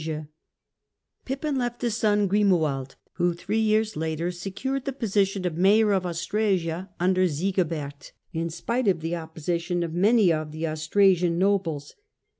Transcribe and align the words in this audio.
Grimoaid 0.01 0.27
Pippin 1.25 1.57
left 1.59 1.83
a 1.83 1.91
son, 1.91 2.27
Grimoald, 2.27 2.95
who 3.17 3.35
three 3.35 3.59
years 3.59 3.95
later 3.95 4.31
secured 4.31 4.85
the 4.85 4.93
position 4.93 5.45
of 5.45 5.59
Mayor 5.59 5.91
of 5.93 6.07
Austrasia 6.07 6.89
under 6.99 7.25
Sigi 7.27 7.61
bert, 7.69 8.11
in 8.33 8.49
spite 8.49 8.87
of 8.87 9.01
the 9.01 9.15
opposition 9.15 9.83
of 9.83 9.93
many 9.93 10.33
of 10.33 10.53
the 10.53 10.67
Austrasian 10.67 11.37
nobles. 11.37 11.93